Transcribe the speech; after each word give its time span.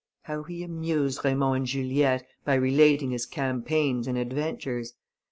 How 0.23 0.41
he 0.41 0.63
amused 0.63 1.23
Raymond 1.23 1.55
and 1.57 1.65
Juliette, 1.67 2.25
by 2.43 2.55
relating 2.55 3.11
his 3.11 3.27
campaigns 3.27 4.07
and 4.07 4.17
adventures! 4.17 4.93
M. 4.93 4.97